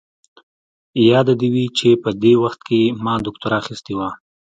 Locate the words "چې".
1.77-1.89